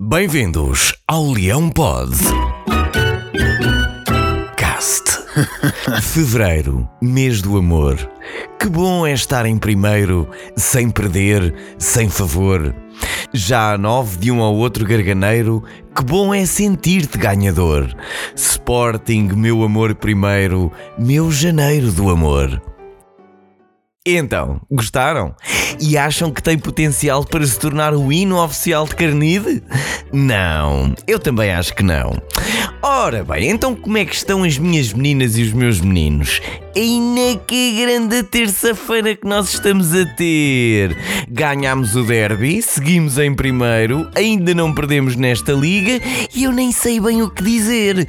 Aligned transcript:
Bem-vindos 0.00 0.92
ao 1.06 1.30
Leão 1.30 1.70
Pod. 1.70 2.10
Cast. 4.56 5.04
Fevereiro, 6.02 6.88
mês 7.00 7.40
do 7.40 7.56
amor. 7.56 7.96
Que 8.58 8.68
bom 8.68 9.06
é 9.06 9.12
estar 9.12 9.46
em 9.46 9.56
primeiro, 9.56 10.28
sem 10.56 10.90
perder, 10.90 11.54
sem 11.78 12.08
favor. 12.08 12.74
Já 13.32 13.74
a 13.74 13.78
nove 13.78 14.16
de 14.16 14.32
um 14.32 14.42
ao 14.42 14.56
outro 14.56 14.84
garganeiro, 14.84 15.62
que 15.94 16.02
bom 16.02 16.34
é 16.34 16.44
sentir-te 16.44 17.16
ganhador. 17.16 17.94
Sporting, 18.34 19.28
meu 19.36 19.62
amor 19.62 19.94
primeiro, 19.94 20.72
meu 20.98 21.30
janeiro 21.30 21.92
do 21.92 22.10
amor. 22.10 22.60
Então, 24.06 24.60
gostaram? 24.70 25.34
E 25.80 25.96
acham 25.96 26.30
que 26.30 26.42
tem 26.42 26.58
potencial 26.58 27.24
para 27.24 27.46
se 27.46 27.58
tornar 27.58 27.94
o 27.94 28.12
hino 28.12 28.36
oficial 28.36 28.86
de 28.86 28.94
Carnide? 28.94 29.62
Não, 30.16 30.94
eu 31.08 31.18
também 31.18 31.50
acho 31.50 31.74
que 31.74 31.82
não. 31.82 32.16
Ora 32.80 33.24
bem, 33.24 33.50
então 33.50 33.74
como 33.74 33.98
é 33.98 34.04
que 34.04 34.14
estão 34.14 34.44
as 34.44 34.56
minhas 34.56 34.92
meninas 34.92 35.36
e 35.36 35.42
os 35.42 35.52
meus 35.52 35.80
meninos? 35.80 36.40
Ainda 36.76 37.36
que 37.44 37.82
grande 37.82 38.22
terça-feira 38.22 39.16
que 39.16 39.26
nós 39.26 39.54
estamos 39.54 39.92
a 39.92 40.06
ter! 40.14 40.96
Ganhámos 41.28 41.96
o 41.96 42.04
derby, 42.04 42.62
seguimos 42.62 43.18
em 43.18 43.34
primeiro, 43.34 44.08
ainda 44.14 44.54
não 44.54 44.72
perdemos 44.72 45.16
nesta 45.16 45.50
liga 45.50 46.00
e 46.32 46.44
eu 46.44 46.52
nem 46.52 46.70
sei 46.70 47.00
bem 47.00 47.20
o 47.20 47.28
que 47.28 47.42
dizer. 47.42 48.06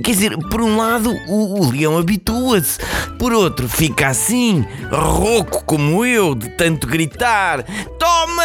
Quer 0.00 0.12
dizer, 0.12 0.38
por 0.50 0.60
um 0.60 0.76
lado, 0.76 1.12
o, 1.26 1.60
o 1.60 1.72
leão 1.72 1.98
habitua-se, 1.98 2.78
por 3.18 3.32
outro, 3.32 3.68
fica 3.68 4.06
assim, 4.06 4.64
rouco 4.92 5.64
como 5.64 6.06
eu, 6.06 6.36
de 6.36 6.50
tanto 6.50 6.86
gritar: 6.86 7.64
Toma, 7.98 8.44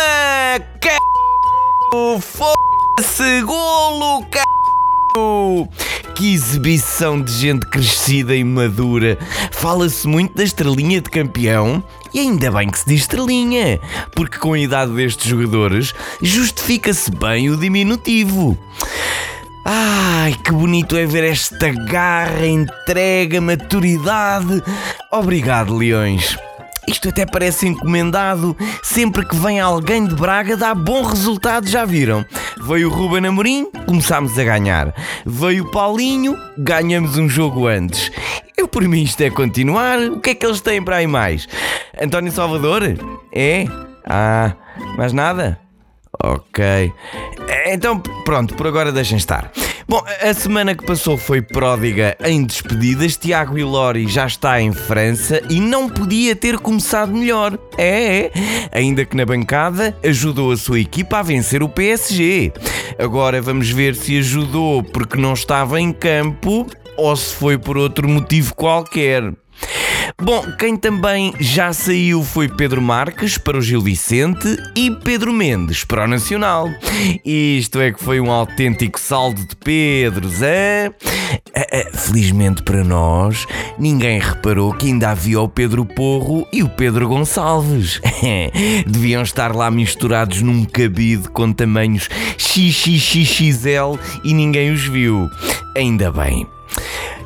c. 0.81 2.72
Foda-se, 2.95 3.41
golo, 3.41 4.23
c. 4.31 4.43
Que 6.15 6.33
exibição 6.33 7.19
de 7.19 7.31
gente 7.31 7.65
crescida 7.67 8.35
e 8.35 8.43
madura! 8.43 9.17
Fala-se 9.51 10.07
muito 10.07 10.35
da 10.35 10.43
estrelinha 10.43 11.01
de 11.01 11.09
campeão 11.09 11.83
e 12.13 12.19
ainda 12.19 12.51
bem 12.51 12.69
que 12.69 12.77
se 12.77 12.85
diz 12.85 13.01
estrelinha, 13.01 13.79
porque 14.13 14.37
com 14.37 14.53
a 14.53 14.59
idade 14.59 14.91
destes 14.91 15.27
jogadores 15.27 15.93
justifica-se 16.21 17.09
bem 17.09 17.49
o 17.49 17.57
diminutivo. 17.57 18.57
Ai, 19.65 20.35
que 20.43 20.51
bonito 20.51 20.95
é 20.95 21.05
ver 21.05 21.23
esta 21.23 21.69
garra, 21.69 22.45
entrega, 22.45 23.41
maturidade. 23.41 24.61
Obrigado, 25.11 25.75
Leões. 25.75 26.37
Isto 26.87 27.09
até 27.09 27.25
parece 27.25 27.67
encomendado. 27.67 28.55
Sempre 28.81 29.25
que 29.25 29.35
vem 29.35 29.59
alguém 29.59 30.05
de 30.05 30.15
Braga 30.15 30.57
dá 30.57 30.75
bom 30.75 31.03
resultado, 31.03 31.67
já 31.67 31.85
viram? 31.85 32.25
Veio 32.65 32.89
o 32.89 32.93
Ruben 32.93 33.27
Amorim, 33.27 33.69
começámos 33.85 34.39
a 34.39 34.43
ganhar. 34.43 34.95
Veio 35.25 35.65
o 35.65 35.71
Paulinho, 35.71 36.37
ganhamos 36.57 37.17
um 37.17 37.27
jogo 37.27 37.67
antes. 37.67 38.09
Eu 38.55 38.69
por 38.69 38.83
mim 38.83 39.03
isto 39.03 39.19
é 39.21 39.29
continuar. 39.29 39.99
O 39.99 40.21
que 40.21 40.29
é 40.29 40.35
que 40.35 40.45
eles 40.45 40.61
têm 40.61 40.81
para 40.81 40.97
aí 40.97 41.07
mais? 41.07 41.45
António 42.01 42.31
Salvador? 42.31 42.83
É? 43.33 43.65
Ah, 44.05 44.53
mais 44.97 45.11
nada? 45.11 45.59
Ok. 46.23 46.93
Então, 47.65 47.99
pronto, 47.99 48.55
por 48.55 48.65
agora 48.65 48.93
deixem 48.93 49.17
estar. 49.17 49.51
Bom, 49.87 50.01
a 50.21 50.33
semana 50.33 50.73
que 50.73 50.85
passou 50.85 51.17
foi 51.17 51.41
pródiga 51.41 52.15
em 52.23 52.43
despedidas. 52.43 53.17
Tiago 53.17 53.57
Ilori 53.57 54.07
já 54.07 54.25
está 54.25 54.61
em 54.61 54.71
França 54.71 55.41
e 55.49 55.59
não 55.59 55.89
podia 55.89 56.35
ter 56.35 56.57
começado 56.57 57.13
melhor. 57.13 57.57
É, 57.77 58.25
é. 58.25 58.31
Ainda 58.71 59.05
que 59.05 59.15
na 59.15 59.25
bancada 59.25 59.95
ajudou 60.03 60.51
a 60.51 60.57
sua 60.57 60.79
equipa 60.79 61.19
a 61.19 61.23
vencer 61.23 61.61
o 61.61 61.69
PSG. 61.69 62.53
Agora 62.97 63.41
vamos 63.41 63.69
ver 63.69 63.95
se 63.95 64.17
ajudou 64.19 64.83
porque 64.83 65.17
não 65.17 65.33
estava 65.33 65.79
em 65.79 65.91
campo 65.91 66.65
ou 66.95 67.15
se 67.15 67.33
foi 67.35 67.57
por 67.57 67.77
outro 67.77 68.07
motivo 68.07 68.55
qualquer. 68.55 69.33
Bom, 70.21 70.43
quem 70.57 70.77
também 70.77 71.33
já 71.39 71.73
saiu 71.73 72.23
foi 72.23 72.47
Pedro 72.47 72.81
Marques 72.81 73.37
para 73.37 73.57
o 73.57 73.61
Gil 73.61 73.81
Vicente 73.81 74.57
e 74.75 74.91
Pedro 74.91 75.33
Mendes 75.33 75.83
para 75.83 76.05
o 76.05 76.07
Nacional. 76.07 76.69
Isto 77.25 77.79
é 77.81 77.91
que 77.91 78.03
foi 78.03 78.19
um 78.19 78.31
autêntico 78.31 78.99
saldo 78.99 79.45
de 79.45 79.55
Pedros, 79.55 80.41
é? 80.41 80.91
Felizmente 81.93 82.63
para 82.63 82.83
nós, 82.83 83.45
ninguém 83.77 84.19
reparou 84.19 84.73
que 84.73 84.87
ainda 84.87 85.11
havia 85.11 85.41
o 85.41 85.47
Pedro 85.47 85.85
Porro 85.85 86.47
e 86.51 86.63
o 86.63 86.69
Pedro 86.69 87.07
Gonçalves. 87.07 88.01
Deviam 88.87 89.21
estar 89.21 89.55
lá 89.55 89.69
misturados 89.69 90.41
num 90.41 90.65
cabide 90.65 91.29
com 91.29 91.51
tamanhos 91.51 92.09
XXXL 92.37 93.97
e 94.23 94.33
ninguém 94.33 94.71
os 94.71 94.85
viu. 94.87 95.29
Ainda 95.75 96.11
bem. 96.11 96.47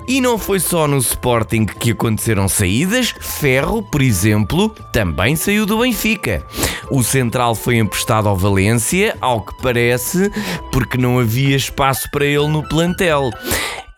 E 0.07 0.21
não 0.21 0.37
foi 0.37 0.59
só 0.59 0.87
no 0.87 0.97
Sporting 0.97 1.65
que 1.65 1.91
aconteceram 1.91 2.47
saídas, 2.47 3.13
Ferro, 3.19 3.83
por 3.83 4.01
exemplo, 4.01 4.69
também 4.93 5.35
saiu 5.35 5.65
do 5.65 5.79
Benfica. 5.79 6.41
O 6.89 7.03
central 7.03 7.53
foi 7.53 7.77
emprestado 7.77 8.29
ao 8.29 8.37
Valência, 8.37 9.17
ao 9.19 9.41
que 9.41 9.53
parece, 9.61 10.31
porque 10.71 10.97
não 10.97 11.19
havia 11.19 11.57
espaço 11.57 12.09
para 12.09 12.25
ele 12.25 12.47
no 12.47 12.63
plantel. 12.63 13.29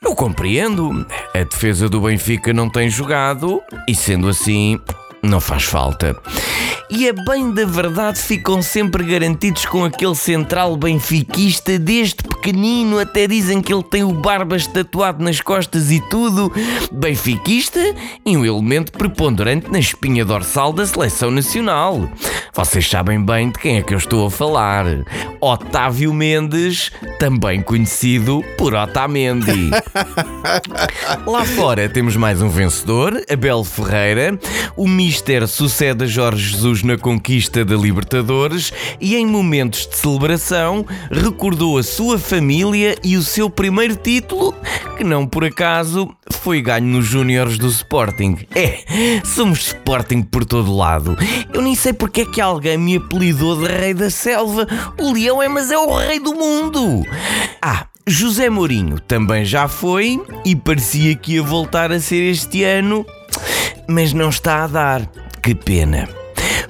Eu 0.02 0.16
compreendo, 0.16 1.06
a 1.36 1.44
defesa 1.44 1.88
do 1.88 2.02
Benfica 2.02 2.52
não 2.54 2.70
tem 2.70 2.90
jogado 2.90 3.62
e, 3.88 3.94
sendo 3.94 4.30
assim, 4.30 4.80
não 5.22 5.40
faz 5.40 5.64
falta. 5.64 6.20
E 6.92 7.08
a 7.08 7.14
bem 7.14 7.52
da 7.52 7.66
verdade 7.66 8.20
ficam 8.20 8.64
sempre 8.64 9.04
garantidos 9.04 9.64
com 9.64 9.86
aquele 9.86 10.16
central 10.16 10.76
benfiquista 10.76 11.78
desde 11.78 12.16
pequenino, 12.16 12.98
até 12.98 13.28
dizem 13.28 13.62
que 13.62 13.72
ele 13.72 13.84
tem 13.84 14.04
o 14.04 14.12
barbas 14.12 14.66
tatuado 14.66 15.24
nas 15.24 15.40
costas 15.40 15.92
e 15.92 16.02
tudo. 16.10 16.52
Benfiquista 16.92 17.80
e 18.26 18.36
um 18.36 18.44
elemento 18.44 18.92
preponderante 18.92 19.72
na 19.72 19.78
espinha 19.78 20.26
dorsal 20.26 20.74
da 20.74 20.86
seleção 20.88 21.30
nacional. 21.30 22.10
Vocês 22.56 22.90
sabem 22.90 23.24
bem 23.24 23.52
de 23.52 23.60
quem 23.60 23.78
é 23.78 23.84
que 23.84 23.94
eu 23.94 23.98
estou 24.00 24.26
a 24.26 24.32
falar. 24.32 24.86
Otávio 25.40 26.12
Mendes, 26.12 26.92
também 27.20 27.62
conhecido 27.62 28.44
por 28.58 28.74
Otamendi. 28.74 29.70
Lá 31.26 31.46
fora 31.46 31.88
temos 31.88 32.16
mais 32.16 32.42
um 32.42 32.50
vencedor, 32.50 33.22
Abel 33.30 33.64
Ferreira. 33.64 34.40
O 34.76 34.88
Mister 34.88 35.48
sucede 35.48 36.06
a 36.06 36.08
Jorge 36.08 36.50
Jesus 36.50 36.79
na 36.84 36.98
conquista 36.98 37.64
da 37.64 37.76
Libertadores 37.76 38.72
e, 39.00 39.16
em 39.16 39.26
momentos 39.26 39.88
de 39.88 39.96
celebração, 39.98 40.86
recordou 41.12 41.78
a 41.78 41.84
sua 41.84 42.18
família 42.18 42.96
e 43.04 43.18
o 43.18 43.24
seu 43.24 43.50
primeiro 43.50 43.96
título, 43.96 44.54
que 44.98 45.04
não 45.04 45.26
por 45.26 45.44
acaso 45.44 46.10
foi 46.32 46.62
ganho 46.62 46.86
nos 46.86 47.06
Júniores 47.06 47.58
do 47.58 47.68
Sporting. 47.68 48.38
É, 48.56 48.84
somos 49.24 49.68
Sporting 49.68 50.22
por 50.22 50.46
todo 50.46 50.76
lado. 50.76 51.18
Eu 51.54 51.62
nem 51.62 51.76
sei 51.76 51.94
porque 51.94 52.22
é 52.22 52.26
que 52.26 52.42
alguém 52.42 52.78
me 52.78 52.98
apelidou 52.98 53.56
de 53.56 53.68
Rei 53.68 53.94
da 53.94 54.10
Selva. 54.10 54.68
O 54.98 55.14
leão 55.14 55.42
é, 55.42 55.48
mas 55.48 55.72
é 55.72 55.78
o 55.78 55.96
Rei 55.98 56.20
do 56.20 56.34
Mundo. 56.34 57.06
Ah, 57.62 57.86
José 58.08 58.50
Mourinho 58.50 59.00
também 59.00 59.46
já 59.46 59.68
foi 59.68 60.20
e 60.44 60.56
parecia 60.56 61.16
que 61.16 61.34
ia 61.34 61.44
voltar 61.44 61.92
a 61.92 62.00
ser 62.00 62.32
este 62.32 62.64
ano, 62.64 63.06
mas 63.88 64.14
não 64.14 64.30
está 64.30 64.64
a 64.64 64.68
dar. 64.68 65.06
Que 65.44 65.54
pena. 65.54 66.19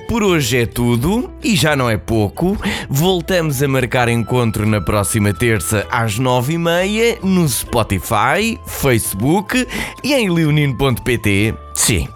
Por 0.10 0.24
hoje 0.24 0.58
é 0.58 0.66
tudo 0.66 1.30
e 1.44 1.56
já 1.56 1.76
não 1.76 1.88
é 1.88 1.96
pouco. 1.96 2.58
Voltamos 2.90 3.62
a 3.62 3.68
marcar 3.68 4.10
encontro 4.10 4.66
na 4.66 4.82
próxima 4.82 5.32
terça 5.32 5.86
às 5.92 6.18
nove 6.18 6.54
e 6.54 6.58
meia 6.58 7.20
no 7.22 7.48
Spotify, 7.48 8.60
Facebook 8.66 9.68
e 10.04 10.16
em 10.16 10.28
leonino.pt. 10.28 11.54
Sim, 11.76 12.08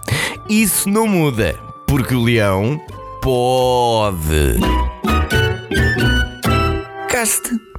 isso 0.49 0.89
não 0.89 1.07
muda, 1.07 1.55
porque 1.85 2.15
o 2.15 2.23
leão 2.23 2.81
pode. 3.21 4.57
Caste. 7.07 7.72